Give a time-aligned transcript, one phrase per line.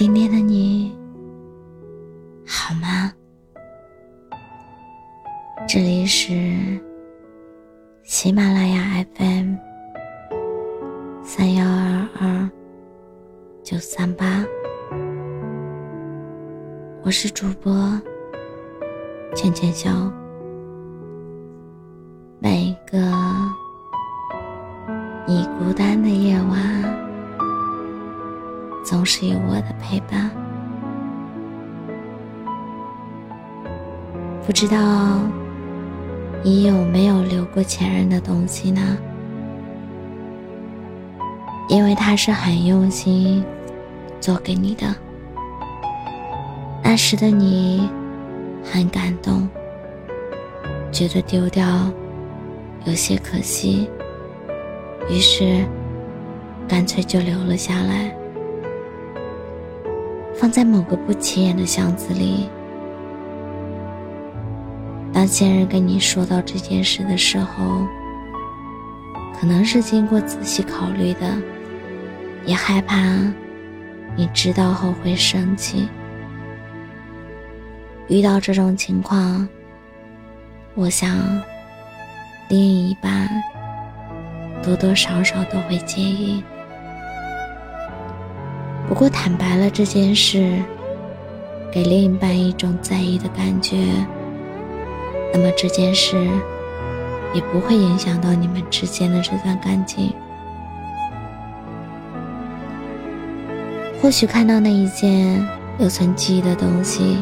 [0.00, 0.98] 今天的你
[2.46, 3.12] 好吗？
[5.68, 6.80] 这里是
[8.02, 9.56] 喜马拉雅 FM
[11.22, 12.50] 三幺二二
[13.62, 14.42] 九三八，
[17.02, 17.70] 我是主播
[19.36, 19.90] 浅浅笑。
[34.46, 35.20] 不知道
[36.42, 38.98] 你有没有留过前任的东西呢？
[41.68, 43.44] 因为他是很用心
[44.20, 44.92] 做给你的，
[46.82, 47.88] 那时的你
[48.64, 49.48] 很感动，
[50.90, 51.64] 觉得丢掉
[52.86, 53.88] 有些可惜，
[55.08, 55.64] 于是
[56.66, 58.12] 干脆就留了下来，
[60.34, 62.48] 放在某个不起眼的箱子里。
[65.12, 67.86] 当现任跟你说到这件事的时候，
[69.38, 71.36] 可能是经过仔细考虑的，
[72.46, 72.96] 也害怕
[74.16, 75.88] 你知道后会生气。
[78.08, 79.48] 遇到这种情况，
[80.74, 81.18] 我想
[82.48, 83.28] 另一半
[84.62, 86.42] 多多少少都会介意。
[88.88, 90.60] 不过坦白了这件事，
[91.72, 93.76] 给另一半一种在意的感觉。
[95.32, 96.16] 那么这件事
[97.32, 100.12] 也不会影响到你们之间的这段感情。
[104.02, 105.46] 或许看到那一件
[105.78, 107.18] 留存记忆的东西，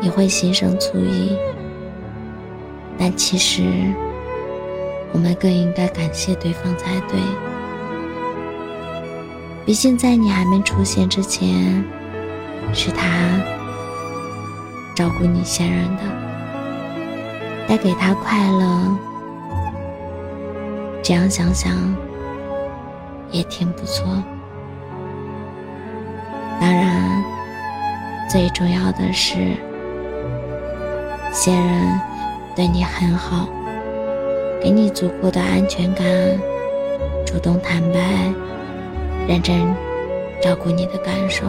[0.00, 1.36] 你会心生醋意，
[2.98, 3.62] 但其实
[5.12, 7.20] 我们更应该感谢对方才对。
[9.66, 11.84] 毕竟在你还没出现之前，
[12.72, 13.40] 是他
[14.94, 16.25] 照顾你先人的。
[17.68, 18.96] 带给他快乐，
[21.02, 21.72] 这样想想
[23.30, 24.06] 也挺不错。
[26.60, 27.22] 当然，
[28.30, 29.34] 最重要的是，
[31.32, 32.00] 现任
[32.54, 33.48] 对你很好，
[34.62, 36.06] 给你足够的安全感，
[37.26, 38.32] 主动坦白，
[39.26, 39.74] 认真
[40.40, 41.44] 照顾你的感受，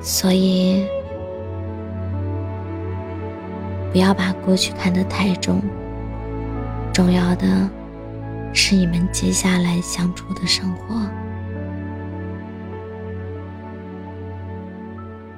[0.00, 0.86] 所以。
[3.94, 5.62] 不要把过去看得太重，
[6.92, 7.70] 重要的
[8.52, 10.96] 是你们接下来相处的生活。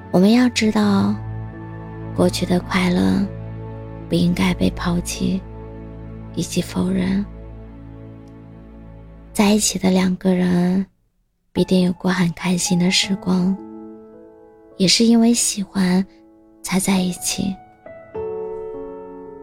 [0.09, 1.13] 我们要知道，
[2.15, 3.23] 过去的快乐
[4.09, 5.39] 不应该被抛弃
[6.33, 7.23] 以及否认。
[9.33, 10.83] 在一起的两个人
[11.53, 13.55] 必定有过很开心的时光，
[14.77, 16.03] 也是因为喜欢
[16.63, 17.55] 才在一起。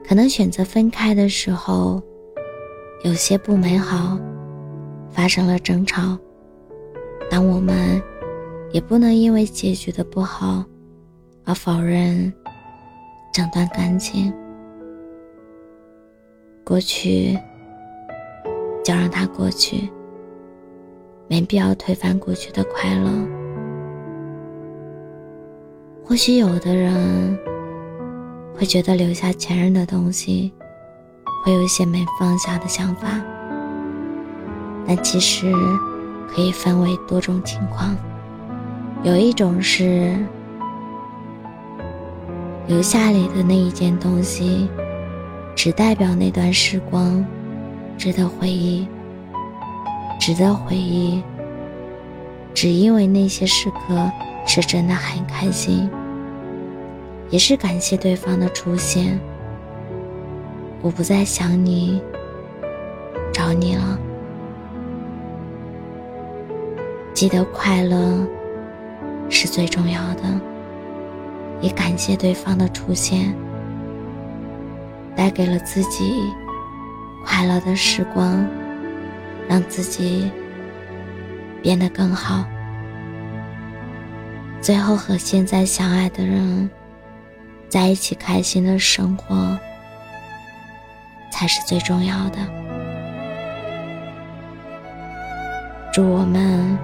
[0.07, 2.03] 可能选择分开的时候，
[3.05, 4.19] 有些不美好，
[5.11, 6.19] 发生了争吵，
[7.31, 8.01] 但我们
[8.71, 10.63] 也不能因为结局的不好
[11.45, 12.31] 而否认
[13.33, 14.33] 整段感情。
[16.63, 17.39] 过去
[18.85, 19.89] 就让它过去，
[21.29, 23.11] 没必要推翻过去的快乐。
[26.05, 27.54] 或许有的人。
[28.57, 30.53] 会觉得留下前任的东西，
[31.45, 33.09] 会有一些没放下的想法。
[34.87, 35.53] 但其实
[36.29, 37.97] 可以分为多种情况，
[39.03, 40.17] 有一种是
[42.67, 44.69] 留下里的那一件东西，
[45.57, 47.25] 只代表那段时光
[47.99, 48.87] 值得回忆，
[50.21, 51.23] 值得回忆，
[52.55, 54.11] 只因为那些时刻
[54.47, 55.91] 是真的很开心。
[57.35, 59.19] 也是感谢对方的出现，
[60.81, 62.01] 我不再想你，
[63.33, 63.99] 找你了。
[67.13, 68.25] 记得快乐
[69.29, 70.23] 是最重要的，
[71.61, 73.35] 也感谢对方的出现，
[75.17, 76.23] 带给了自己
[77.27, 78.47] 快乐的时光，
[79.49, 80.31] 让自己
[81.61, 82.45] 变得更好。
[84.61, 86.71] 最后和现在相爱的人。
[87.75, 89.59] 在一起开心的生活
[91.33, 92.39] 才是最重要的。
[95.93, 96.79] 祝我们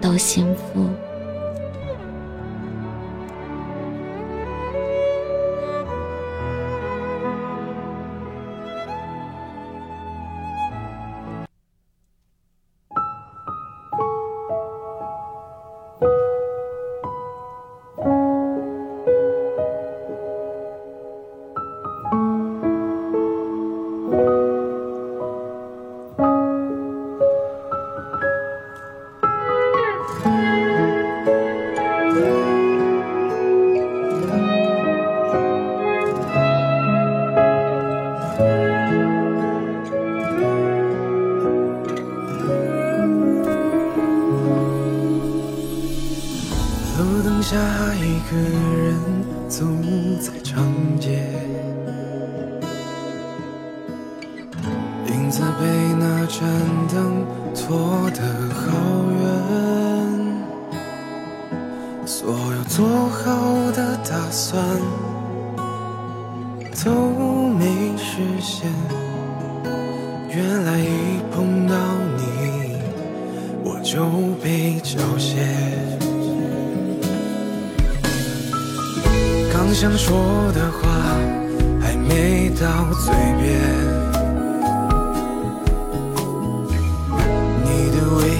[0.00, 0.88] 都幸福。
[55.58, 55.64] 被
[55.98, 56.38] 那盏
[56.92, 58.20] 灯拖得
[58.54, 58.60] 好
[59.20, 59.22] 远，
[62.06, 64.64] 所有做好的打算
[66.84, 66.90] 都
[67.58, 68.70] 没实现。
[70.28, 71.74] 原来一碰到
[72.16, 72.76] 你，
[73.64, 74.06] 我就
[74.42, 75.36] 被缴械。
[79.52, 80.16] 刚想说
[80.54, 80.88] 的话
[81.80, 82.64] 还没到
[83.04, 83.99] 嘴边。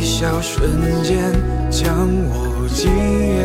[0.02, 1.32] 笑瞬间
[1.70, 2.90] 将我惊
[3.36, 3.38] 艳，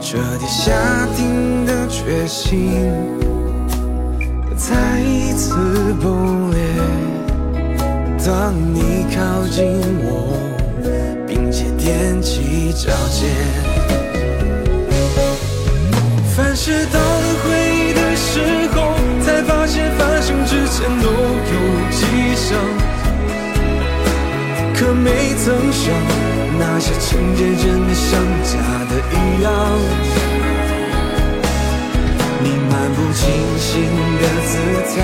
[0.00, 0.72] 彻底下
[1.16, 2.92] 定的决心
[4.56, 5.54] 再一次
[6.02, 6.58] 崩裂。
[8.26, 9.64] 当你靠近
[10.02, 10.38] 我，
[11.26, 13.30] 并且踮起脚尖，
[16.34, 18.40] 凡事到了回忆的时
[18.74, 21.73] 候，才发现发生之前都有
[24.74, 25.94] 可没曾想，
[26.58, 28.52] 那些情节真的像假
[28.90, 29.48] 的一样。
[32.42, 33.22] 你漫不经
[33.56, 33.70] 心
[34.20, 34.52] 的姿
[34.90, 34.96] 态，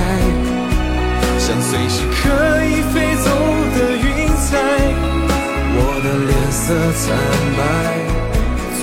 [1.38, 2.18] 像随时可
[2.64, 2.94] 以飞
[3.24, 3.26] 走
[3.76, 4.06] 的云
[4.36, 4.48] 彩。
[5.72, 6.62] 我的脸色
[7.00, 7.00] 惨
[7.56, 7.60] 白，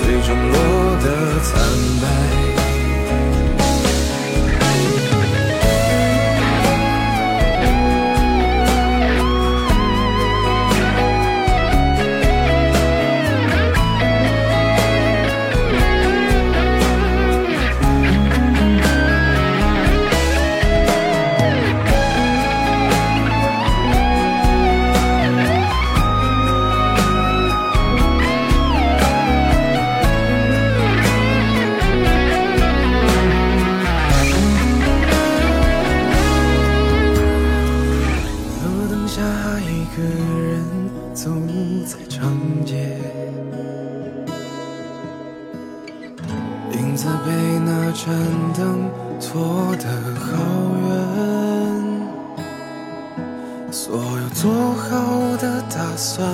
[0.26, 0.56] 终落
[1.04, 1.06] 得
[1.44, 1.48] 惨
[2.02, 2.04] 败
[39.88, 40.62] 一个人
[41.14, 41.30] 走
[41.86, 42.98] 在长街。
[46.72, 48.14] 影子被那盏
[48.54, 49.88] 灯拖得
[50.20, 50.26] 好
[50.88, 50.92] 远
[53.70, 56.28] 所有做好的打算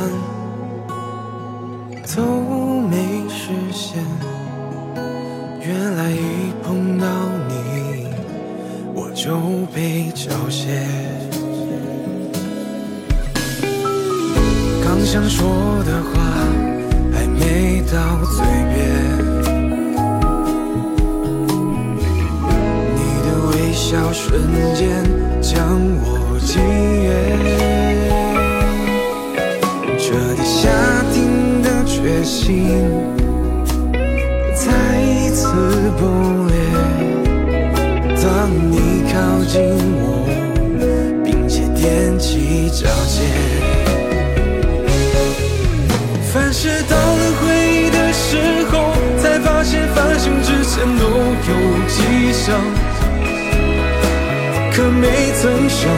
[2.17, 3.94] 都没实现。
[24.45, 24.85] 瞬间
[25.41, 25.57] 将
[26.03, 26.61] 我惊
[27.03, 27.09] 艳，
[29.99, 30.69] 彻底下
[31.15, 31.17] 定
[31.63, 32.69] 的决心
[34.55, 35.47] 再一次
[35.99, 36.55] 崩裂。
[38.23, 38.27] 当
[38.71, 38.75] 你
[39.11, 39.15] 靠
[39.47, 39.55] 近
[40.03, 40.05] 我，
[41.25, 43.17] 并且踮起脚尖，
[46.31, 48.37] 凡事到了回忆的时
[48.71, 51.03] 候，才发现反省之前都
[51.49, 51.53] 有
[51.89, 52.55] 迹象。
[55.05, 55.91] 没曾想，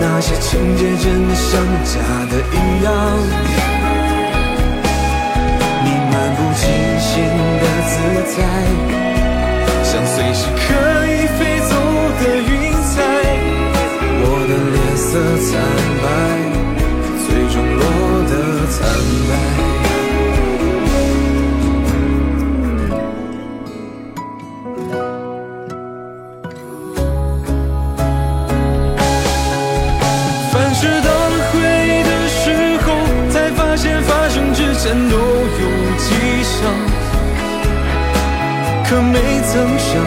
[0.00, 2.00] 那些情节真的像假
[2.30, 2.88] 的一样。
[5.84, 6.64] 你漫不经
[6.98, 7.10] 心
[7.60, 7.92] 的姿
[8.32, 8.36] 态，
[9.84, 10.66] 像随时可
[38.90, 40.02] 可没曾想，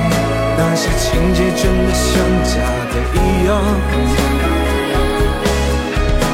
[0.57, 2.09] 那些情节真的像
[2.43, 2.53] 假
[2.89, 3.50] 的一样。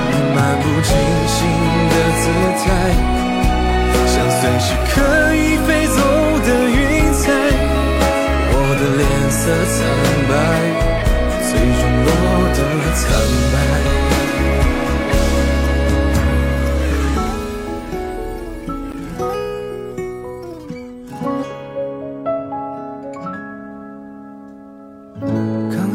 [0.09, 0.89] 你漫不经
[1.27, 1.37] 心
[1.91, 2.23] 的姿
[2.63, 2.65] 态，
[4.07, 4.95] 像随时可
[5.35, 5.37] 以
[5.67, 5.99] 飞走
[6.47, 6.79] 的云
[7.11, 7.21] 彩。
[8.49, 9.39] 我的脸色
[9.75, 9.77] 惨
[10.29, 10.31] 白，
[11.49, 12.07] 最终落
[12.55, 12.59] 得
[12.95, 13.03] 惨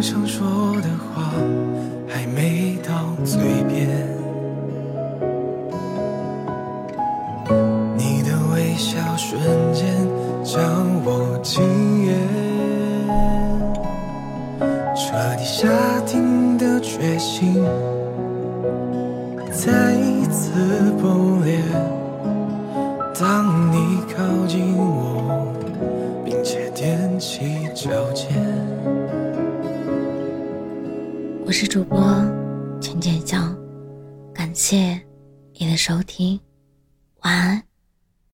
[0.03, 1.31] 想说的话
[2.09, 3.72] 还没到嘴边，
[31.63, 32.42] 是主播。